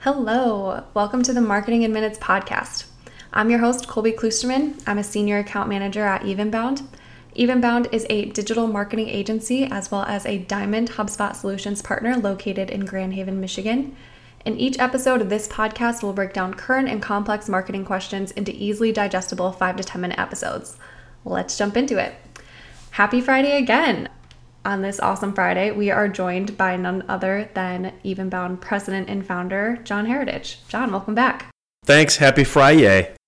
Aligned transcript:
Hello, 0.00 0.82
welcome 0.94 1.22
to 1.22 1.32
the 1.32 1.40
Marketing 1.40 1.82
in 1.82 1.92
Minutes 1.92 2.18
podcast. 2.18 2.86
I'm 3.32 3.50
your 3.50 3.60
host, 3.60 3.86
Colby 3.86 4.10
Klusterman. 4.10 4.82
I'm 4.86 4.98
a 4.98 5.04
senior 5.04 5.38
account 5.38 5.68
manager 5.68 6.04
at 6.04 6.22
Evenbound. 6.22 6.88
Evenbound 7.36 7.92
is 7.92 8.04
a 8.10 8.24
digital 8.30 8.66
marketing 8.66 9.08
agency 9.08 9.66
as 9.66 9.92
well 9.92 10.02
as 10.02 10.26
a 10.26 10.38
Diamond 10.38 10.90
HubSpot 10.90 11.36
Solutions 11.36 11.80
partner 11.80 12.16
located 12.16 12.70
in 12.70 12.86
Grand 12.86 13.14
Haven, 13.14 13.40
Michigan. 13.40 13.94
In 14.44 14.58
each 14.58 14.80
episode 14.80 15.20
of 15.20 15.28
this 15.28 15.46
podcast, 15.46 16.02
we'll 16.02 16.14
break 16.14 16.32
down 16.32 16.54
current 16.54 16.88
and 16.88 17.00
complex 17.00 17.48
marketing 17.48 17.84
questions 17.84 18.32
into 18.32 18.50
easily 18.52 18.90
digestible 18.90 19.52
5 19.52 19.76
to 19.76 19.84
10 19.84 20.00
minute 20.00 20.18
episodes. 20.18 20.78
Let's 21.24 21.56
jump 21.56 21.76
into 21.76 21.96
it. 21.98 22.14
Happy 22.92 23.20
Friday 23.20 23.56
again! 23.56 24.08
On 24.64 24.82
this 24.82 24.98
awesome 24.98 25.32
Friday, 25.32 25.70
we 25.70 25.92
are 25.92 26.08
joined 26.08 26.58
by 26.58 26.76
none 26.76 27.04
other 27.08 27.48
than 27.54 27.92
Evenbound 28.04 28.60
president 28.60 29.08
and 29.08 29.24
founder, 29.24 29.78
John 29.84 30.06
Heritage. 30.06 30.58
John, 30.66 30.90
welcome 30.90 31.14
back. 31.14 31.48
Thanks. 31.84 32.16
Happy 32.16 32.44
Friday. 32.44 33.14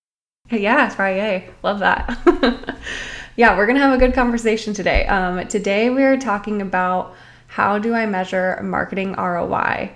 Yeah, 0.51 0.91
Friday. 0.91 1.49
Love 1.63 1.79
that. 1.79 2.19
yeah, 3.37 3.57
we're 3.57 3.65
going 3.65 3.77
to 3.77 3.83
have 3.83 3.95
a 3.95 3.99
good 3.99 4.13
conversation 4.13 4.75
today. 4.75 5.07
Um, 5.07 5.47
today, 5.49 5.89
we're 5.89 6.19
talking 6.19 6.61
about 6.61 7.15
how 7.47 7.79
do 7.79 7.95
I 7.95 8.05
measure 8.05 8.61
marketing 8.63 9.15
ROI? 9.15 9.93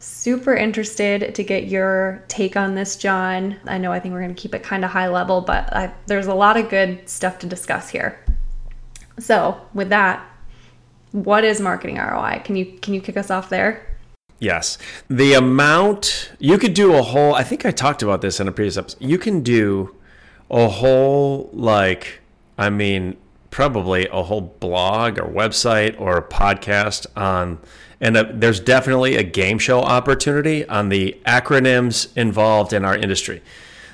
Super 0.00 0.56
interested 0.56 1.32
to 1.36 1.44
get 1.44 1.68
your 1.68 2.24
take 2.26 2.56
on 2.56 2.74
this, 2.74 2.96
John. 2.96 3.56
I 3.66 3.78
know 3.78 3.92
I 3.92 4.00
think 4.00 4.14
we're 4.14 4.22
going 4.22 4.34
to 4.34 4.40
keep 4.40 4.54
it 4.54 4.64
kind 4.64 4.84
of 4.84 4.90
high 4.90 5.08
level, 5.08 5.42
but 5.42 5.72
I, 5.76 5.92
there's 6.06 6.26
a 6.26 6.34
lot 6.34 6.56
of 6.56 6.70
good 6.70 7.08
stuff 7.08 7.38
to 7.40 7.46
discuss 7.46 7.90
here. 7.90 8.18
So, 9.20 9.60
with 9.74 9.90
that, 9.90 10.26
what 11.12 11.44
is 11.44 11.60
marketing 11.60 11.96
ROI? 11.96 12.42
Can 12.44 12.56
you 12.56 12.66
can 12.80 12.94
you 12.94 13.00
kick 13.00 13.16
us 13.16 13.30
off 13.30 13.48
there? 13.48 13.86
Yes. 14.38 14.78
The 15.08 15.34
amount 15.34 16.32
you 16.38 16.56
could 16.56 16.74
do 16.74 16.94
a 16.94 17.02
whole 17.02 17.34
I 17.34 17.42
think 17.42 17.66
I 17.66 17.70
talked 17.70 18.02
about 18.02 18.22
this 18.22 18.40
in 18.40 18.48
a 18.48 18.52
previous 18.52 18.76
episode. 18.76 19.02
You 19.02 19.18
can 19.18 19.42
do 19.42 19.94
a 20.50 20.68
whole 20.68 21.50
like 21.52 22.20
I 22.56 22.70
mean 22.70 23.16
probably 23.50 24.06
a 24.08 24.22
whole 24.22 24.40
blog 24.40 25.18
or 25.18 25.24
website 25.24 26.00
or 26.00 26.16
a 26.16 26.22
podcast 26.22 27.06
on 27.16 27.58
and 28.00 28.16
a, 28.16 28.32
there's 28.32 28.60
definitely 28.60 29.16
a 29.16 29.22
game 29.22 29.58
show 29.58 29.80
opportunity 29.80 30.66
on 30.68 30.88
the 30.88 31.20
acronyms 31.26 32.16
involved 32.16 32.72
in 32.72 32.84
our 32.84 32.96
industry. 32.96 33.42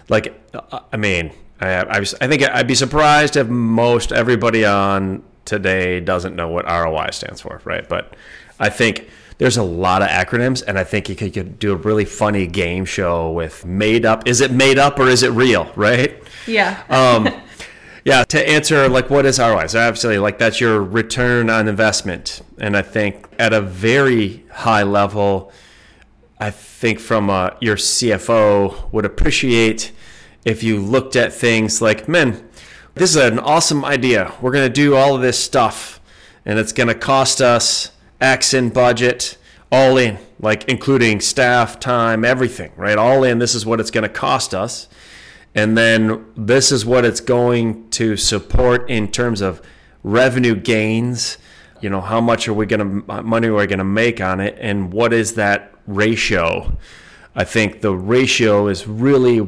Like 0.08 0.38
uh, 0.54 0.80
I 0.92 0.96
mean, 0.96 1.32
I, 1.60 1.68
I, 1.68 1.98
I 1.98 2.04
think 2.04 2.42
I'd 2.42 2.66
be 2.66 2.74
surprised 2.74 3.36
if 3.36 3.48
most 3.48 4.12
everybody 4.12 4.64
on 4.64 5.22
today 5.44 6.00
doesn't 6.00 6.36
know 6.36 6.48
what 6.48 6.66
ROI 6.66 7.08
stands 7.12 7.40
for, 7.40 7.60
right? 7.64 7.88
But 7.88 8.14
I 8.58 8.68
think 8.68 9.08
there's 9.38 9.56
a 9.56 9.62
lot 9.62 10.02
of 10.02 10.08
acronyms, 10.08 10.62
and 10.66 10.78
I 10.78 10.84
think 10.84 11.08
you 11.08 11.16
could, 11.16 11.34
you 11.36 11.42
could 11.42 11.58
do 11.58 11.72
a 11.72 11.76
really 11.76 12.04
funny 12.04 12.46
game 12.46 12.84
show 12.84 13.30
with 13.30 13.64
made 13.64 14.04
up. 14.04 14.26
Is 14.26 14.40
it 14.40 14.50
made 14.50 14.78
up 14.78 14.98
or 14.98 15.08
is 15.08 15.22
it 15.22 15.30
real, 15.30 15.70
right? 15.76 16.22
Yeah. 16.46 16.82
um, 16.88 17.28
yeah. 18.04 18.24
To 18.24 18.48
answer 18.48 18.88
like 18.88 19.10
what 19.10 19.26
is 19.26 19.38
ROI? 19.38 19.68
So 19.68 19.78
absolutely, 19.78 20.18
like 20.18 20.38
that's 20.38 20.60
your 20.60 20.82
return 20.82 21.50
on 21.50 21.68
investment, 21.68 22.42
and 22.58 22.76
I 22.76 22.82
think 22.82 23.26
at 23.38 23.52
a 23.52 23.60
very 23.60 24.44
high 24.52 24.82
level, 24.82 25.52
I 26.38 26.50
think 26.50 26.98
from 26.98 27.30
uh, 27.30 27.50
your 27.60 27.76
CFO 27.76 28.90
would 28.92 29.04
appreciate 29.04 29.92
if 30.46 30.62
you 30.62 30.78
looked 30.78 31.16
at 31.16 31.32
things 31.32 31.82
like, 31.82 32.08
men, 32.08 32.48
this 32.94 33.10
is 33.10 33.16
an 33.16 33.40
awesome 33.40 33.84
idea. 33.84 34.32
We're 34.40 34.52
going 34.52 34.66
to 34.66 34.72
do 34.72 34.94
all 34.94 35.16
of 35.16 35.20
this 35.20 35.38
stuff, 35.42 36.00
and 36.46 36.56
it's 36.56 36.72
going 36.72 36.86
to 36.86 36.94
cost 36.94 37.42
us 37.42 37.90
X 38.20 38.54
in 38.54 38.70
budget, 38.70 39.36
all 39.72 39.98
in, 39.98 40.18
like 40.38 40.64
including 40.68 41.20
staff, 41.20 41.80
time, 41.80 42.24
everything, 42.24 42.70
right? 42.76 42.96
All 42.96 43.24
in. 43.24 43.40
This 43.40 43.56
is 43.56 43.66
what 43.66 43.80
it's 43.80 43.90
going 43.90 44.04
to 44.04 44.08
cost 44.08 44.54
us. 44.54 44.88
And 45.52 45.76
then 45.76 46.24
this 46.36 46.70
is 46.70 46.86
what 46.86 47.04
it's 47.04 47.20
going 47.20 47.90
to 47.90 48.16
support 48.16 48.88
in 48.88 49.10
terms 49.10 49.40
of 49.40 49.60
revenue 50.04 50.54
gains. 50.54 51.38
You 51.80 51.90
know, 51.90 52.00
how 52.00 52.20
much 52.20 52.46
are 52.46 52.54
we 52.54 52.66
going 52.66 53.02
to, 53.02 53.12
uh, 53.12 53.22
money 53.22 53.48
are 53.48 53.54
we 53.54 53.66
going 53.66 53.80
to 53.80 53.84
make 53.84 54.20
on 54.20 54.38
it? 54.38 54.56
And 54.60 54.92
what 54.92 55.12
is 55.12 55.34
that 55.34 55.74
ratio? 55.88 56.76
I 57.34 57.42
think 57.42 57.80
the 57.80 57.94
ratio 57.96 58.68
is 58.68 58.86
really 58.86 59.46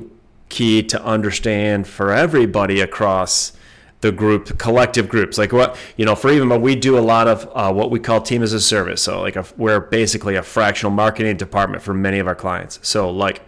key 0.49 0.83
to 0.83 1.03
understand 1.03 1.87
for 1.87 2.13
everybody 2.13 2.81
across 2.81 3.53
the 4.01 4.13
group 4.13 4.59
collective 4.59 5.09
groups. 5.09 5.39
Like 5.39 5.53
what 5.53 5.77
you 5.97 6.05
know 6.05 6.15
for 6.15 6.31
Evenbound 6.31 6.61
we 6.61 6.77
do 6.77 6.99
a 6.99 7.01
lot 7.01 7.27
of 7.29 7.51
uh, 7.55 7.73
what 7.73 7.91
we 7.91 7.99
call 7.99 8.21
team 8.21 8.43
as 8.43 8.53
a 8.53 8.61
service. 8.61 9.03
So 9.03 9.21
like 9.21 9.37
a, 9.37 9.45
we're 9.57 9.81
basically 9.81 10.37
a 10.37 10.43
fractional 10.43 10.93
marketing 10.93 11.37
department 11.37 11.83
for 11.83 11.95
many 11.95 12.19
of 12.19 12.27
our 12.27 12.35
clients. 12.35 12.79
So 12.83 13.11
like 13.11 13.43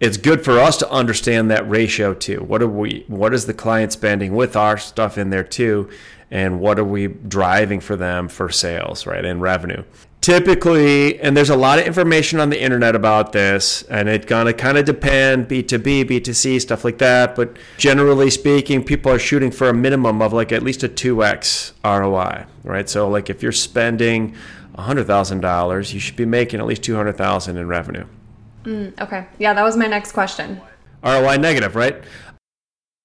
it's 0.00 0.16
good 0.16 0.44
for 0.44 0.58
us 0.58 0.76
to 0.78 0.90
understand 0.90 1.50
that 1.50 1.68
ratio 1.68 2.14
too. 2.14 2.40
What 2.40 2.62
are 2.62 2.68
we 2.68 3.04
what 3.08 3.32
is 3.32 3.46
the 3.46 3.54
client 3.54 3.92
spending 3.92 4.34
with 4.34 4.56
our 4.56 4.76
stuff 4.76 5.18
in 5.18 5.30
there 5.30 5.44
too? 5.44 5.88
And 6.30 6.58
what 6.58 6.78
are 6.80 6.84
we 6.84 7.06
driving 7.06 7.78
for 7.78 7.94
them 7.94 8.28
for 8.28 8.50
sales 8.50 9.06
right 9.06 9.24
and 9.24 9.40
revenue 9.40 9.84
typically 10.26 11.20
and 11.20 11.36
there's 11.36 11.50
a 11.50 11.56
lot 11.56 11.78
of 11.78 11.86
information 11.86 12.40
on 12.40 12.50
the 12.50 12.60
internet 12.60 12.96
about 12.96 13.30
this 13.30 13.82
and 13.82 14.08
it's 14.08 14.26
gonna 14.26 14.52
kind 14.52 14.76
of 14.76 14.84
depend 14.84 15.46
b2b 15.46 16.04
b2c 16.04 16.60
stuff 16.60 16.84
like 16.84 16.98
that 16.98 17.36
but 17.36 17.56
generally 17.76 18.28
speaking 18.28 18.82
people 18.82 19.12
are 19.12 19.20
shooting 19.20 19.52
for 19.52 19.68
a 19.68 19.72
minimum 19.72 20.20
of 20.20 20.32
like 20.32 20.50
at 20.50 20.64
least 20.64 20.82
a 20.82 20.88
2x 20.88 21.74
roi 21.84 22.44
right? 22.64 22.88
So 22.88 23.08
like 23.08 23.30
if 23.30 23.40
you're 23.40 23.52
spending 23.52 24.34
$100000 24.74 25.94
you 25.94 26.00
should 26.00 26.16
be 26.16 26.26
making 26.26 26.58
at 26.58 26.66
least 26.66 26.82
200000 26.82 27.56
in 27.56 27.68
revenue. 27.68 28.06
Mm, 28.64 29.00
okay. 29.00 29.28
Yeah 29.38 29.54
that 29.54 29.62
was 29.62 29.76
my 29.76 29.86
next 29.86 30.10
question. 30.10 30.60
Roi 31.04 31.36
negative 31.36 31.76
right? 31.76 32.02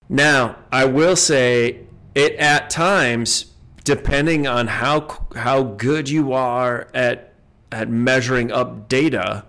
Now 0.09 0.55
i 0.71 0.85
will 0.85 1.15
say 1.15 1.81
it 2.15 2.33
at 2.37 2.71
times 2.71 3.50
depending 3.83 4.47
on 4.47 4.67
how 4.67 5.25
how 5.35 5.63
good 5.63 6.09
you 6.09 6.33
are 6.33 6.87
at 6.93 7.33
at 7.71 7.89
measuring 7.89 8.51
up 8.51 8.89
data, 8.89 9.45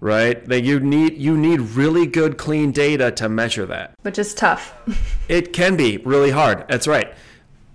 right? 0.00 0.44
That 0.46 0.62
you 0.62 0.80
need 0.80 1.18
you 1.18 1.36
need 1.36 1.60
really 1.60 2.06
good 2.06 2.38
clean 2.38 2.72
data 2.72 3.10
to 3.12 3.28
measure 3.28 3.66
that. 3.66 3.94
Which 4.02 4.18
is 4.18 4.34
tough. 4.34 4.74
it 5.28 5.52
can 5.52 5.76
be 5.76 5.98
really 5.98 6.30
hard. 6.30 6.66
That's 6.68 6.86
right. 6.86 7.12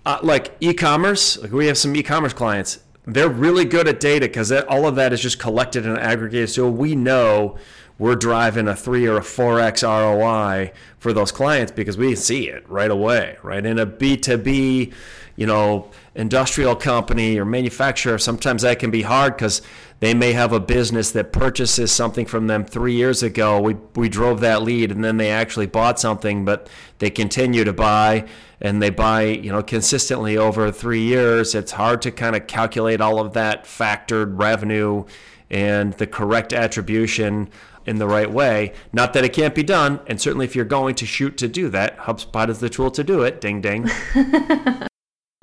Uh, 0.05 0.19
like 0.23 0.55
e-commerce, 0.59 1.37
like 1.41 1.51
we 1.51 1.67
have 1.67 1.77
some 1.77 1.95
e-commerce 1.95 2.33
clients. 2.33 2.79
They're 3.05 3.29
really 3.29 3.65
good 3.65 3.87
at 3.87 3.99
data 3.99 4.27
because 4.27 4.51
all 4.51 4.87
of 4.87 4.95
that 4.95 5.13
is 5.13 5.21
just 5.21 5.39
collected 5.39 5.85
and 5.85 5.97
aggregated. 5.97 6.49
So 6.49 6.69
we 6.69 6.95
know 6.95 7.57
we're 7.97 8.15
driving 8.15 8.67
a 8.67 8.75
three 8.75 9.07
or 9.07 9.17
a 9.17 9.23
four 9.23 9.59
x 9.59 9.83
ROI 9.83 10.71
for 10.97 11.11
those 11.11 11.31
clients 11.31 11.71
because 11.71 11.97
we 11.97 12.15
see 12.15 12.47
it 12.47 12.67
right 12.69 12.89
away, 12.89 13.37
right? 13.43 13.65
In 13.65 13.77
a 13.77 13.85
B 13.85 14.15
two 14.15 14.37
B 14.37 14.93
you 15.39 15.45
know, 15.45 15.89
industrial 16.15 16.75
company 16.75 17.39
or 17.39 17.45
manufacturer, 17.45 18.17
sometimes 18.17 18.63
that 18.63 18.77
can 18.77 18.91
be 18.91 19.03
hard 19.03 19.37
because 19.37 19.61
they 20.01 20.13
may 20.13 20.33
have 20.33 20.51
a 20.51 20.59
business 20.59 21.11
that 21.11 21.31
purchases 21.31 21.93
something 21.93 22.25
from 22.25 22.47
them 22.47 22.65
three 22.65 22.93
years 22.93 23.23
ago. 23.23 23.57
We, 23.61 23.77
we 23.95 24.09
drove 24.09 24.41
that 24.41 24.63
lead 24.63 24.91
and 24.91 25.01
then 25.01 25.15
they 25.15 25.31
actually 25.31 25.67
bought 25.67 25.97
something, 25.97 26.43
but 26.43 26.67
they 26.97 27.09
continue 27.09 27.63
to 27.63 27.71
buy 27.71 28.27
and 28.59 28.81
they 28.81 28.89
buy, 28.89 29.27
you 29.27 29.49
know, 29.49 29.63
consistently 29.63 30.35
over 30.35 30.73
three 30.73 31.03
years. 31.03 31.55
It's 31.55 31.71
hard 31.71 32.01
to 32.01 32.11
kind 32.11 32.35
of 32.35 32.45
calculate 32.45 32.99
all 32.99 33.21
of 33.21 33.31
that 33.31 33.63
factored 33.63 34.37
revenue 34.37 35.05
and 35.49 35.93
the 35.93 36.05
correct 36.05 36.51
attribution 36.51 37.49
in 37.85 37.97
the 37.97 38.07
right 38.07 38.29
way. 38.29 38.71
Not 38.93 39.13
that 39.13 39.23
it 39.23 39.33
can't 39.33 39.55
be 39.55 39.63
done, 39.63 39.99
and 40.05 40.21
certainly 40.21 40.45
if 40.45 40.55
you're 40.55 40.63
going 40.63 40.93
to 40.95 41.07
shoot 41.07 41.37
to 41.37 41.47
do 41.47 41.69
that, 41.69 41.97
HubSpot 41.97 42.47
is 42.47 42.59
the 42.59 42.69
tool 42.69 42.91
to 42.91 43.03
do 43.03 43.23
it. 43.23 43.41
Ding 43.41 43.61
ding. 43.61 43.89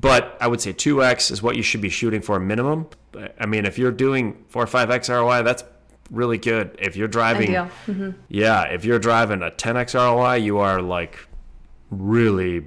But 0.07 0.37
I 0.41 0.47
would 0.47 0.61
say 0.61 0.73
2x 0.73 1.31
is 1.33 1.43
what 1.43 1.57
you 1.57 1.63
should 1.63 1.81
be 1.81 1.89
shooting 1.89 2.23
for 2.23 2.39
minimum. 2.39 2.89
I 3.41 3.47
mean, 3.47 3.65
if 3.65 3.79
you're 3.79 3.91
doing 3.91 4.45
4 4.49 4.63
or 4.63 4.67
5x 4.67 5.09
ROI, 5.09 5.43
that's 5.43 5.65
really 6.11 6.39
good. 6.39 6.77
If 6.79 6.97
you're 6.97 7.09
driving, 7.09 7.51
mm-hmm. 7.51 8.11
yeah, 8.29 8.65
if 8.65 8.85
you're 8.85 8.99
driving 8.99 9.43
a 9.43 9.51
10x 9.51 9.95
ROI, 9.95 10.35
you 10.37 10.59
are 10.59 10.81
like 10.81 11.19
really, 11.91 12.67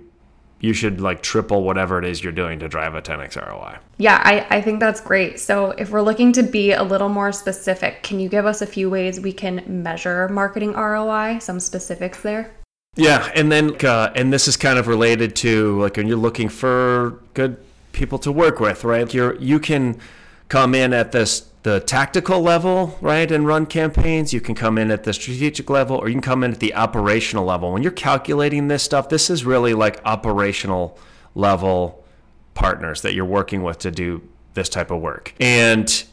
you 0.59 0.74
should 0.74 1.00
like 1.00 1.21
triple 1.21 1.63
whatever 1.63 1.97
it 2.00 2.06
is 2.06 2.21
you're 2.21 2.33
doing 2.33 2.59
to 2.59 2.68
drive 2.68 2.95
a 2.95 3.01
10x 3.01 3.38
ROI. 3.38 3.77
Yeah, 3.97 4.21
I, 4.24 4.57
I 4.57 4.62
think 4.62 4.80
that's 4.80 5.00
great. 5.00 5.39
So 5.39 5.71
if 5.71 5.92
we're 5.92 6.01
looking 6.01 6.33
to 6.33 6.44
be 6.44 6.74
a 6.74 6.83
little 6.83 7.09
more 7.09 7.31
specific, 7.31 8.03
can 8.03 8.19
you 8.19 8.27
give 8.27 8.45
us 8.45 8.62
a 8.62 8.68
few 8.68 8.89
ways 8.89 9.19
we 9.19 9.33
can 9.33 9.63
measure 9.68 10.27
marketing 10.30 10.74
ROI, 10.74 11.39
some 11.39 11.59
specifics 11.59 12.21
there? 12.21 12.51
Yeah, 12.99 13.31
and 13.33 13.51
then 13.51 13.75
uh, 13.85 14.11
and 14.15 14.31
this 14.31 14.47
is 14.47 14.57
kind 14.57 14.77
of 14.77 14.87
related 14.87 15.35
to 15.37 15.81
like 15.81 15.97
when 15.97 16.07
you're 16.07 16.17
looking 16.17 16.49
for 16.49 17.19
good 17.33 17.57
people 17.91 18.19
to 18.19 18.31
work 18.31 18.59
with, 18.59 18.83
right? 18.83 19.11
You're 19.13 19.35
you 19.35 19.59
can 19.59 19.99
come 20.49 20.75
in 20.75 20.93
at 20.93 21.11
this 21.11 21.49
the 21.63 21.79
tactical 21.81 22.41
level, 22.41 22.97
right, 23.01 23.29
and 23.31 23.45
run 23.45 23.65
campaigns. 23.65 24.33
You 24.33 24.41
can 24.41 24.55
come 24.55 24.77
in 24.77 24.91
at 24.91 25.03
the 25.03 25.13
strategic 25.13 25.69
level, 25.69 25.97
or 25.97 26.07
you 26.07 26.15
can 26.15 26.21
come 26.21 26.43
in 26.43 26.51
at 26.51 26.59
the 26.59 26.73
operational 26.73 27.45
level. 27.45 27.71
When 27.71 27.83
you're 27.83 27.91
calculating 27.91 28.67
this 28.67 28.83
stuff, 28.83 29.09
this 29.09 29.29
is 29.29 29.45
really 29.45 29.73
like 29.73 30.01
operational 30.05 30.97
level 31.35 32.03
partners 32.53 33.01
that 33.01 33.13
you're 33.13 33.25
working 33.25 33.63
with 33.63 33.79
to 33.79 33.91
do 33.91 34.21
this 34.53 34.69
type 34.69 34.91
of 34.91 35.01
work. 35.01 35.33
And 35.39 36.03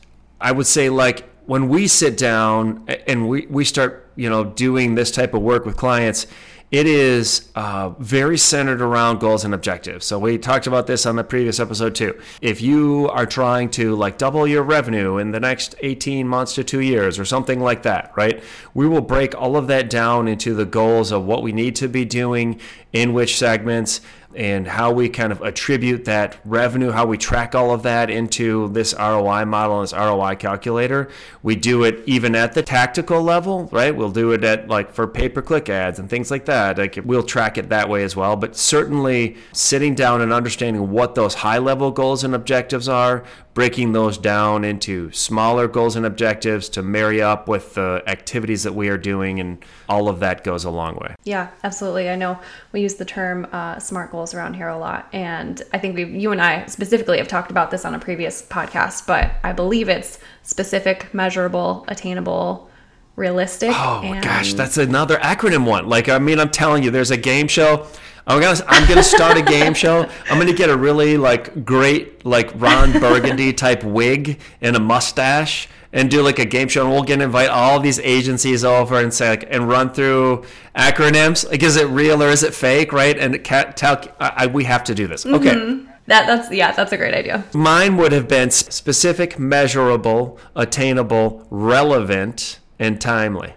I 0.41 0.53
would 0.53 0.67
say 0.67 0.91
like 0.91 1.29
when 1.47 1.69
we 1.69 1.87
sit 1.87 2.19
down 2.19 2.85
and 3.07 3.29
we, 3.29 3.47
we 3.47 3.65
start, 3.65 4.11
you 4.17 4.29
know, 4.29 4.45
doing 4.45 4.95
this 4.95 5.11
type 5.11 5.33
of 5.33 5.43
work 5.43 5.65
with 5.65 5.77
clients, 5.77 6.27
it 6.71 6.87
is 6.87 7.49
uh, 7.55 7.91
very 7.99 8.37
centered 8.37 8.81
around 8.81 9.21
goals 9.21 9.45
and 9.45 9.55
objectives. 9.55 10.05
So 10.05 10.19
we 10.19 10.37
talked 10.37 10.67
about 10.67 10.89
this 10.89 11.07
on 11.07 11.15
the 11.15 11.23
previous 11.23 11.61
episode 11.61 11.95
too. 11.95 12.21
If 12.41 12.61
you 12.61 13.09
are 13.13 13.27
trying 13.27 13.71
to 13.73 13.95
like 13.95 14.19
double 14.19 14.49
your 14.49 14.65
revenue 14.65 15.19
in 15.19 15.31
the 15.31 15.39
next 15.39 15.77
18 15.81 16.27
months 16.27 16.55
to 16.57 16.65
two 16.65 16.81
years 16.81 17.19
or 17.21 17.25
something 17.25 17.61
like 17.61 17.83
that, 17.85 18.13
right? 18.17 18.43
We 18.75 18.89
will 18.89 19.01
break 19.01 19.35
all 19.41 19.57
of 19.57 19.69
that 19.69 19.89
down 19.89 20.27
into 20.27 20.55
the 20.55 20.67
goals 20.67 21.13
of 21.13 21.25
what 21.25 21.43
we 21.43 21.53
need 21.53 21.77
to 21.77 21.89
be 21.89 22.05
doing 22.05 22.61
in 22.93 23.13
which 23.13 23.37
segments 23.37 24.01
and 24.37 24.67
how 24.67 24.93
we 24.93 25.09
kind 25.09 25.33
of 25.33 25.41
attribute 25.41 26.05
that 26.05 26.37
revenue, 26.45 26.91
how 26.91 27.07
we 27.07 27.17
track 27.17 27.55
all 27.55 27.73
of 27.73 27.83
that 27.85 28.11
into 28.11 28.69
this 28.69 28.95
ROI 28.99 29.47
model, 29.47 29.81
and 29.81 29.85
this 29.85 29.95
ROI 29.95 30.37
calculator. 30.37 31.09
We 31.43 31.57
do 31.57 31.85
it 31.85 32.03
even 32.07 32.35
at 32.35 32.53
the 32.53 32.63
tactical 32.63 33.23
level, 33.23 33.69
right? 33.73 33.97
We'll 33.97 34.11
do 34.11 34.33
it 34.33 34.45
at 34.45 34.69
like 34.69 34.93
for 34.93 35.07
pay 35.07 35.29
per 35.29 35.41
click 35.41 35.69
ads 35.69 35.99
and 35.99 36.11
things 36.11 36.31
like 36.31 36.45
that. 36.45 36.77
Like 36.77 36.99
we'll 37.05 37.23
track 37.23 37.57
it 37.57 37.71
that 37.71 37.89
way 37.89 38.05
as 38.05 38.15
well. 38.15 38.37
But 38.37 38.57
certainly 38.57 39.37
sitting 39.53 39.95
down 39.95 40.21
and 40.21 40.33
understanding 40.33 40.91
what 40.91 41.15
those 41.15 41.35
high 41.35 41.59
level 41.59 41.91
goals 41.91 42.23
and 42.23 42.35
objectives 42.35 42.89
are, 42.89 43.25
breaking 43.57 43.93
those 43.93 44.19
down 44.19 44.65
into 44.65 45.11
smaller 45.13 45.67
goals 45.67 45.97
and 45.97 46.05
objectives 46.05 46.69
to 46.69 46.83
marry 46.83 47.23
up 47.23 47.49
with 47.49 47.73
the 47.73 48.03
activities 48.07 48.65
that 48.65 48.75
we 48.75 48.91
are 48.91 48.99
doing, 48.99 49.41
and 49.41 49.65
all 49.89 50.11
of 50.11 50.21
that 50.21 50.45
goes 50.45 50.65
a 50.65 50.71
long 50.71 50.95
way. 50.97 51.15
Yeah, 51.25 51.49
absolutely. 51.65 52.11
I 52.11 52.17
know 52.17 52.39
we 52.73 52.83
use 52.83 52.97
the 52.97 53.07
term 53.07 53.49
uh, 53.53 53.79
SMART 53.79 54.13
goals 54.13 54.35
around 54.35 54.55
here 54.55 54.69
a 54.69 54.77
lot, 54.77 55.09
and 55.15 55.63
I 55.73 55.79
think 55.79 55.97
we, 55.97 56.05
you 56.05 56.33
and 56.33 56.43
I 56.43 56.67
specifically 56.67 57.17
have 57.17 57.29
talked 57.29 57.51
about 57.51 57.71
this 57.71 57.87
on 57.87 57.95
a 57.95 57.99
previous 57.99 58.43
podcast, 58.43 59.07
but 59.07 59.31
I 59.43 59.55
believe 59.55 59.89
it's 59.89 60.19
specific, 60.43 61.15
measurable, 61.15 61.87
attainable 61.89 62.69
realistic. 63.17 63.71
Oh 63.73 64.03
and... 64.05 64.23
gosh, 64.23 64.53
that's 64.53 64.77
another 64.77 65.17
acronym 65.17 65.65
one. 65.65 65.89
Like 65.89 66.11
I 66.11 66.19
mean, 66.19 66.39
I'm 66.39 66.51
telling 66.51 66.83
you, 66.83 66.91
there's 66.91 67.11
a 67.11 67.17
game 67.17 67.49
show. 67.49 67.87
I'm 68.27 68.41
gonna 68.41 68.59
I'm 68.67 68.89
gonna 68.89 69.05
start 69.05 69.37
a 69.37 69.43
game 69.43 69.73
show. 69.73 70.09
I'm 70.29 70.39
gonna 70.39 70.53
get 70.53 70.69
a 70.69 70.77
really 70.77 71.17
like 71.17 71.65
great 71.65 72.27
like 72.27 72.51
Ron 72.61 72.93
Burgundy 72.93 73.53
type 73.53 73.85
wig 73.85 74.41
and 74.61 74.75
a 74.75 74.81
mustache 74.81 75.69
and 75.93 76.11
do 76.11 76.23
like 76.23 76.41
a 76.41 76.45
game 76.45 76.67
show 76.67 76.83
and 76.83 76.91
we'll 76.91 77.05
get 77.05 77.21
invite 77.21 77.51
all 77.51 77.79
these 77.79 78.01
agencies 78.01 78.65
over 78.65 79.01
and 79.01 79.15
say 79.15 79.31
like 79.31 79.47
and 79.49 79.69
run 79.69 79.93
through 79.93 80.45
acronyms. 80.75 81.49
Like 81.49 81.63
is 81.63 81.77
it 81.77 81.87
real 81.89 82.21
or 82.23 82.29
is 82.29 82.43
it 82.43 82.53
fake, 82.53 82.93
right? 82.93 83.17
And 83.17 83.45
tell 83.45 84.03
I, 84.19 84.33
I, 84.37 84.47
we 84.49 84.65
have 84.65 84.83
to 84.85 84.95
do 84.95 85.07
this. 85.07 85.25
Okay. 85.25 85.55
Mm-hmm. 85.55 85.91
That 86.07 86.27
that's 86.27 86.53
yeah, 86.53 86.73
that's 86.73 86.93
a 86.93 86.97
great 86.97 87.15
idea. 87.15 87.45
Mine 87.55 87.97
would 87.97 88.13
have 88.13 88.29
been 88.29 88.51
specific, 88.51 89.39
measurable, 89.39 90.39
attainable, 90.55 91.47
relevant, 91.51 92.59
and 92.79 93.01
timely. 93.01 93.55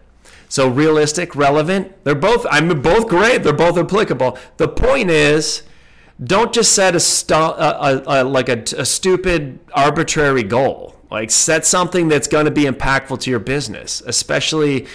So 0.49 0.67
realistic, 0.67 1.35
relevant, 1.35 2.03
they're 2.03 2.15
both 2.15 2.45
I'm 2.49 2.81
both 2.81 3.07
great. 3.07 3.43
They're 3.43 3.53
both 3.53 3.77
applicable. 3.77 4.37
The 4.57 4.67
point 4.67 5.09
is 5.09 5.63
don't 6.21 6.51
just 6.51 6.73
set 6.73 6.95
a, 6.95 7.33
a, 7.33 7.43
a, 7.69 8.03
a 8.05 8.23
like 8.23 8.49
a 8.49 8.85
stupid 8.85 9.59
arbitrary 9.73 10.43
goal. 10.43 10.95
Like 11.11 11.31
set 11.31 11.65
something 11.65 12.07
that's 12.07 12.27
going 12.27 12.45
to 12.45 12.51
be 12.51 12.65
impactful 12.65 13.19
to 13.21 13.29
your 13.29 13.39
business, 13.39 14.01
especially 14.05 14.87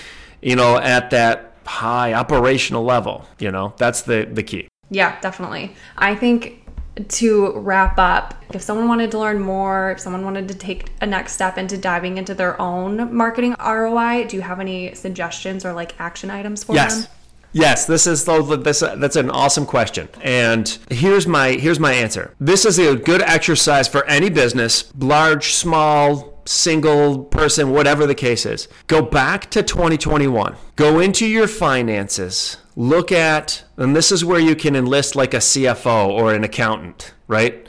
you 0.42 0.56
know 0.56 0.76
at 0.76 1.10
that 1.10 1.54
high 1.66 2.12
operational 2.12 2.84
level, 2.84 3.24
you 3.38 3.50
know. 3.50 3.74
That's 3.78 4.02
the 4.02 4.28
the 4.30 4.42
key. 4.42 4.68
Yeah, 4.90 5.18
definitely. 5.20 5.74
I 5.96 6.14
think 6.14 6.63
to 7.08 7.52
wrap 7.58 7.98
up, 7.98 8.34
if 8.52 8.62
someone 8.62 8.88
wanted 8.88 9.10
to 9.12 9.18
learn 9.18 9.40
more, 9.40 9.92
if 9.92 10.00
someone 10.00 10.24
wanted 10.24 10.48
to 10.48 10.54
take 10.54 10.92
a 11.00 11.06
next 11.06 11.32
step 11.32 11.58
into 11.58 11.76
diving 11.76 12.18
into 12.18 12.34
their 12.34 12.60
own 12.60 13.14
marketing 13.14 13.56
ROI, 13.64 14.26
do 14.28 14.36
you 14.36 14.42
have 14.42 14.60
any 14.60 14.94
suggestions 14.94 15.64
or 15.64 15.72
like 15.72 15.98
action 16.00 16.30
items 16.30 16.62
for 16.64 16.74
yes. 16.74 17.06
them? 17.06 17.12
Yes, 17.52 17.86
this 17.86 18.08
is 18.08 18.24
this 18.24 18.80
that's 18.80 19.14
an 19.14 19.30
awesome 19.30 19.64
question. 19.64 20.08
And 20.22 20.76
here's 20.90 21.26
my 21.26 21.52
here's 21.52 21.78
my 21.78 21.92
answer. 21.92 22.34
This 22.40 22.64
is 22.64 22.78
a 22.80 22.96
good 22.96 23.22
exercise 23.22 23.86
for 23.86 24.04
any 24.06 24.28
business, 24.28 24.92
large, 24.98 25.52
small, 25.52 26.42
single 26.46 27.24
person, 27.24 27.70
whatever 27.70 28.06
the 28.06 28.14
case 28.14 28.44
is. 28.44 28.66
Go 28.88 29.02
back 29.02 29.50
to 29.52 29.62
2021. 29.62 30.56
Go 30.74 30.98
into 30.98 31.26
your 31.26 31.46
finances 31.46 32.56
look 32.76 33.12
at, 33.12 33.64
and 33.76 33.94
this 33.94 34.10
is 34.10 34.24
where 34.24 34.40
you 34.40 34.56
can 34.56 34.74
enlist 34.74 35.14
like 35.14 35.34
a 35.34 35.38
CFO 35.38 36.08
or 36.08 36.34
an 36.34 36.44
accountant, 36.44 37.14
right? 37.28 37.66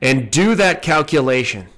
And 0.00 0.30
do 0.30 0.54
that 0.54 0.82
calculation. 0.82 1.68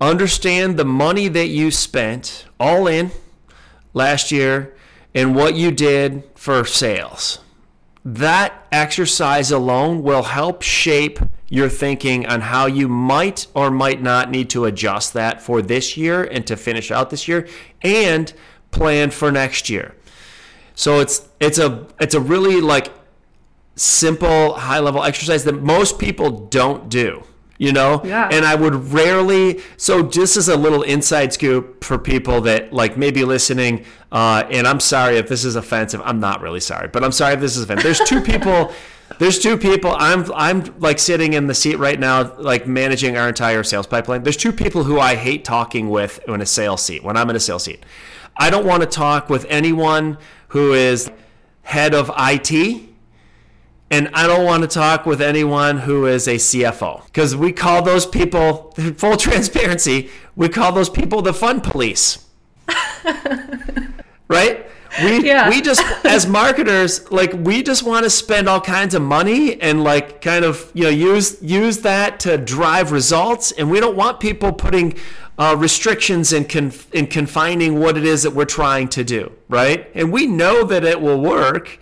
Understand 0.00 0.76
the 0.76 0.84
money 0.84 1.28
that 1.28 1.48
you 1.48 1.70
spent 1.70 2.46
all 2.60 2.86
in 2.86 3.10
last 3.94 4.30
year 4.30 4.76
and 5.14 5.34
what 5.34 5.54
you 5.54 5.70
did 5.70 6.22
for 6.34 6.64
sales. 6.64 7.40
That 8.04 8.66
exercise 8.70 9.50
alone 9.50 10.02
will 10.02 10.22
help 10.22 10.62
shape 10.62 11.18
your 11.48 11.68
thinking 11.68 12.26
on 12.26 12.42
how 12.42 12.66
you 12.66 12.88
might 12.88 13.46
or 13.54 13.70
might 13.70 14.02
not 14.02 14.30
need 14.30 14.50
to 14.50 14.66
adjust 14.66 15.14
that 15.14 15.42
for 15.42 15.62
this 15.62 15.96
year 15.96 16.22
and 16.24 16.46
to 16.46 16.56
finish 16.56 16.90
out 16.90 17.10
this 17.10 17.26
year 17.26 17.48
and 17.82 18.32
plan 18.70 19.10
for 19.10 19.32
next 19.32 19.68
year. 19.68 19.94
So 20.78 21.00
it's 21.00 21.28
it's 21.40 21.58
a 21.58 21.88
it's 21.98 22.14
a 22.14 22.20
really 22.20 22.60
like 22.60 22.92
simple 23.74 24.54
high 24.54 24.78
level 24.78 25.02
exercise 25.02 25.42
that 25.42 25.60
most 25.60 25.98
people 25.98 26.30
don't 26.30 26.88
do 26.88 27.24
you 27.60 27.72
know? 27.72 28.00
Yeah. 28.04 28.28
and 28.30 28.44
i 28.44 28.54
would 28.54 28.92
rarely 28.92 29.60
so 29.76 30.04
just 30.04 30.36
as 30.36 30.48
a 30.48 30.56
little 30.56 30.82
inside 30.82 31.32
scoop 31.32 31.82
for 31.82 31.98
people 31.98 32.40
that 32.42 32.72
like 32.72 32.96
maybe 32.96 33.24
listening 33.24 33.84
uh, 34.12 34.44
and 34.52 34.68
i'm 34.68 34.78
sorry 34.78 35.16
if 35.16 35.28
this 35.28 35.44
is 35.44 35.56
offensive. 35.56 36.00
I'm 36.04 36.20
not 36.20 36.40
really 36.40 36.60
sorry 36.60 36.86
but 36.86 37.02
i'm 37.02 37.10
sorry 37.10 37.34
if 37.34 37.40
this 37.40 37.56
is 37.56 37.64
offensive. 37.64 37.82
There's 37.82 38.08
two 38.08 38.20
people 38.20 38.72
there's 39.18 39.40
two 39.40 39.56
people 39.56 39.96
i'm 39.98 40.30
i'm 40.36 40.62
like 40.78 41.00
sitting 41.00 41.32
in 41.32 41.48
the 41.48 41.54
seat 41.54 41.76
right 41.76 41.98
now 41.98 42.36
like 42.38 42.68
managing 42.68 43.16
our 43.16 43.28
entire 43.28 43.64
sales 43.64 43.88
pipeline. 43.88 44.22
There's 44.22 44.36
two 44.36 44.52
people 44.52 44.84
who 44.84 45.00
i 45.00 45.16
hate 45.16 45.44
talking 45.44 45.90
with 45.90 46.20
in 46.28 46.40
a 46.40 46.46
sales 46.46 46.82
seat 46.84 47.02
when 47.02 47.16
i'm 47.16 47.28
in 47.30 47.34
a 47.34 47.40
sales 47.40 47.64
seat. 47.64 47.84
I 48.40 48.50
don't 48.50 48.64
want 48.64 48.82
to 48.82 48.88
talk 48.88 49.28
with 49.28 49.44
anyone 49.48 50.16
who 50.48 50.72
is 50.72 51.10
head 51.62 51.94
of 51.94 52.10
IT. 52.18 52.82
And 53.90 54.10
I 54.12 54.26
don't 54.26 54.44
want 54.44 54.62
to 54.62 54.68
talk 54.68 55.06
with 55.06 55.22
anyone 55.22 55.78
who 55.78 56.06
is 56.06 56.28
a 56.28 56.36
CFO 56.36 57.06
because 57.06 57.34
we 57.34 57.52
call 57.52 57.82
those 57.82 58.04
people, 58.04 58.72
full 58.96 59.16
transparency, 59.16 60.10
we 60.36 60.48
call 60.48 60.72
those 60.72 60.90
people 60.90 61.22
the 61.22 61.32
fun 61.32 61.60
police. 61.60 62.26
right? 64.28 64.66
We, 65.02 65.24
yeah. 65.26 65.48
we 65.48 65.60
just, 65.60 65.82
as 66.04 66.26
marketers, 66.26 67.10
like 67.10 67.32
we 67.32 67.62
just 67.62 67.82
want 67.82 68.04
to 68.04 68.10
spend 68.10 68.48
all 68.48 68.60
kinds 68.60 68.94
of 68.94 69.02
money 69.02 69.60
and 69.60 69.84
like 69.84 70.20
kind 70.20 70.44
of, 70.44 70.70
you 70.74 70.84
know, 70.84 70.90
use, 70.90 71.42
use 71.42 71.78
that 71.78 72.20
to 72.20 72.38
drive 72.38 72.92
results. 72.92 73.52
And 73.52 73.70
we 73.70 73.80
don't 73.80 73.96
want 73.96 74.20
people 74.20 74.52
putting 74.52 74.94
uh, 75.38 75.54
restrictions 75.56 76.32
and, 76.32 76.48
conf- 76.48 76.92
and 76.94 77.08
confining 77.08 77.78
what 77.78 77.96
it 77.96 78.04
is 78.04 78.24
that 78.24 78.32
we're 78.32 78.44
trying 78.44 78.88
to 78.88 79.04
do, 79.04 79.32
right? 79.48 79.88
And 79.94 80.12
we 80.12 80.26
know 80.26 80.64
that 80.64 80.84
it 80.84 81.00
will 81.00 81.20
work, 81.20 81.78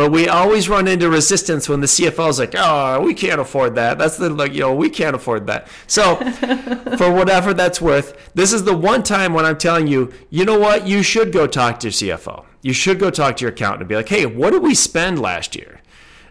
but 0.00 0.12
we 0.12 0.28
always 0.28 0.66
run 0.66 0.88
into 0.88 1.10
resistance 1.10 1.68
when 1.68 1.82
the 1.82 1.86
CFO 1.86 2.30
is 2.30 2.38
like, 2.38 2.54
"Oh, 2.56 3.02
we 3.02 3.12
can't 3.12 3.38
afford 3.38 3.74
that." 3.74 3.98
That's 3.98 4.16
the 4.16 4.30
like, 4.30 4.54
you 4.54 4.60
know, 4.60 4.74
we 4.74 4.88
can't 4.88 5.14
afford 5.14 5.46
that. 5.48 5.68
So, 5.86 6.16
for 6.96 7.12
whatever 7.12 7.52
that's 7.52 7.82
worth, 7.82 8.16
this 8.34 8.54
is 8.54 8.64
the 8.64 8.74
one 8.74 9.02
time 9.02 9.34
when 9.34 9.44
I'm 9.44 9.58
telling 9.58 9.88
you, 9.88 10.10
you 10.30 10.46
know 10.46 10.58
what, 10.58 10.86
you 10.86 11.02
should 11.02 11.34
go 11.34 11.46
talk 11.46 11.80
to 11.80 11.88
your 11.88 12.16
CFO. 12.16 12.46
You 12.62 12.72
should 12.72 12.98
go 12.98 13.10
talk 13.10 13.36
to 13.36 13.42
your 13.42 13.52
accountant 13.52 13.82
and 13.82 13.88
be 13.90 13.94
like, 13.94 14.08
"Hey, 14.08 14.24
what 14.24 14.54
did 14.54 14.62
we 14.62 14.74
spend 14.74 15.20
last 15.20 15.54
year?" 15.54 15.82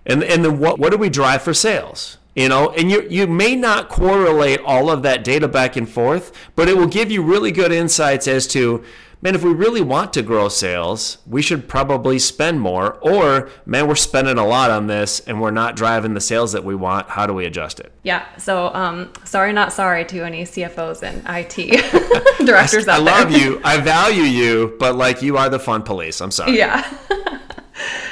And 0.04 0.24
and 0.24 0.44
then 0.44 0.58
what 0.58 0.80
what 0.80 0.90
did 0.90 1.00
we 1.00 1.10
drive 1.10 1.44
for 1.44 1.54
sales? 1.54 2.18
you 2.36 2.48
know 2.48 2.70
and 2.70 2.92
you 2.92 3.02
you 3.10 3.26
may 3.26 3.56
not 3.56 3.90
correlate 3.90 4.60
all 4.62 4.92
of 4.92 5.02
that 5.02 5.24
data 5.24 5.48
back 5.48 5.76
and 5.76 5.90
forth 5.90 6.32
but 6.56 6.70
it 6.70 6.78
will 6.78 6.88
give 6.88 7.10
you 7.10 7.24
really 7.24 7.52
good 7.52 7.72
insights 7.72 8.28
as 8.28 8.46
to 8.46 8.84
man 9.22 9.36
if 9.36 9.44
we 9.44 9.52
really 9.52 9.82
want 9.82 10.14
to 10.14 10.22
grow 10.22 10.48
sales 10.50 11.18
we 11.28 11.42
should 11.42 11.68
probably 11.68 12.18
spend 12.18 12.60
more 12.60 12.94
or 13.02 13.50
man 13.66 13.88
we're 13.88 13.96
spending 13.96 14.38
a 14.38 14.46
lot 14.46 14.72
on 14.72 14.88
this 14.88 15.20
and 15.22 15.42
we're 15.42 15.52
not 15.52 15.76
driving 15.76 16.14
the 16.14 16.22
sales 16.22 16.52
that 16.52 16.64
we 16.64 16.76
want 16.76 17.08
how 17.10 17.26
do 17.26 17.34
we 17.34 17.46
adjust 17.46 17.80
it 17.80 17.92
yeah 18.04 18.26
so 18.38 18.74
um 18.74 19.12
sorry 19.26 19.52
not 19.52 19.74
sorry 19.74 20.06
to 20.06 20.26
any 20.26 20.44
cfos 20.44 21.04
and 21.04 21.22
it 21.28 21.50
directors 22.46 22.88
I, 22.88 22.96
out 22.96 23.02
I 23.02 23.04
love 23.04 23.32
you 23.32 23.62
i 23.66 23.78
value 23.80 24.24
you 24.24 24.76
but 24.80 24.96
like 24.96 25.22
you 25.22 25.38
are 25.38 25.50
the 25.50 25.60
fun 25.60 25.84
police 25.84 26.22
i'm 26.22 26.32
sorry 26.32 26.58
yeah 26.58 26.90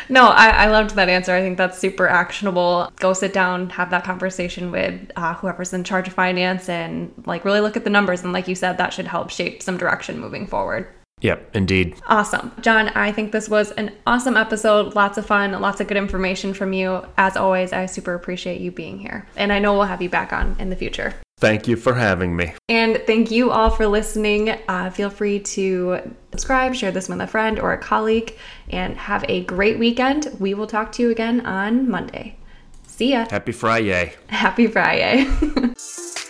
no, 0.10 0.28
I, 0.28 0.50
I 0.50 0.68
loved 0.68 0.96
that 0.96 1.10
answer. 1.10 1.34
I 1.34 1.42
think 1.42 1.58
that's 1.58 1.78
super 1.78 2.08
actionable. 2.08 2.92
Go 2.98 3.14
sit 3.14 3.34
down, 3.34 3.70
have 3.72 3.90
that 3.90 4.04
conversation 4.04 4.72
with 4.72 5.12
uh, 5.16 5.34
whoever's 5.34 5.74
in 5.74 5.84
charge 5.84 6.08
of 6.08 6.14
finance, 6.14 6.70
and 6.70 7.12
like 7.26 7.44
really 7.44 7.60
look 7.60 7.76
at 7.76 7.84
the 7.84 7.90
numbers. 7.90 8.24
And 8.24 8.32
like 8.32 8.48
you 8.48 8.56
said, 8.56 8.78
that 8.78 8.94
should 8.94 9.08
help 9.08 9.30
shape 9.30 9.62
some 9.62 9.78
direction 9.78 10.20
moving 10.20 10.48
forward. 10.48 10.88
Yep, 11.22 11.56
indeed. 11.56 11.96
Awesome. 12.08 12.52
John, 12.62 12.90
I 12.90 13.12
think 13.12 13.32
this 13.32 13.50
was 13.50 13.72
an 13.72 13.92
awesome 14.06 14.38
episode. 14.38 14.94
Lots 14.94 15.18
of 15.18 15.26
fun, 15.26 15.52
lots 15.60 15.82
of 15.82 15.88
good 15.88 15.98
information 15.98 16.54
from 16.54 16.74
you. 16.74 17.04
As 17.18 17.36
always, 17.36 17.74
I 17.74 17.88
super 17.88 18.14
appreciate 18.14 18.62
you 18.62 18.72
being 18.72 19.00
here. 19.00 19.28
And 19.36 19.52
I 19.52 19.58
know 19.58 19.74
we'll 19.74 19.84
have 19.84 20.02
you 20.02 20.10
back 20.10 20.32
on 20.32 20.56
in 20.60 20.70
the 20.70 20.76
future. 20.76 21.16
Thank 21.40 21.68
you 21.68 21.76
for 21.76 21.94
having 21.94 22.36
me. 22.36 22.54
And 22.70 23.02
thank 23.06 23.32
you 23.32 23.52
all 23.52 23.70
for 23.70 23.88
listening. 23.88 24.50
Uh, 24.68 24.90
feel 24.90 25.10
free 25.10 25.40
to 25.40 26.00
subscribe, 26.32 26.76
share 26.76 26.92
this 26.92 27.10
with 27.10 27.22
a 27.22 27.28
friend 27.28 27.60
or 27.60 27.74
a 27.74 27.78
colleague, 27.78 28.38
and 28.70 28.96
have 28.98 29.24
a 29.28 29.44
great 29.46 29.78
weekend. 29.78 30.36
We 30.40 30.54
will 30.54 30.68
talk 30.68 30.92
to 30.94 31.04
you 31.04 31.10
again 31.12 31.46
on 31.46 31.90
Monday. 31.90 32.38
See 32.86 33.12
ya. 33.12 33.28
Happy 33.30 33.52
Friday. 33.52 34.14
Happy 34.28 34.68
Friday. 34.68 35.28